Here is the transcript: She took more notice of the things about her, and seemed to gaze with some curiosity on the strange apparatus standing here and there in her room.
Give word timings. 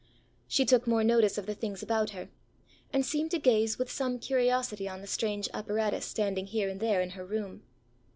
She 0.47 0.65
took 0.65 0.87
more 0.87 1.03
notice 1.03 1.37
of 1.37 1.45
the 1.45 1.53
things 1.53 1.83
about 1.83 2.09
her, 2.09 2.29
and 2.91 3.05
seemed 3.05 3.29
to 3.29 3.37
gaze 3.39 3.77
with 3.77 3.91
some 3.91 4.17
curiosity 4.17 4.89
on 4.89 5.01
the 5.01 5.05
strange 5.05 5.47
apparatus 5.53 6.05
standing 6.07 6.47
here 6.47 6.69
and 6.69 6.79
there 6.79 7.01
in 7.03 7.11
her 7.11 7.23
room. 7.23 7.61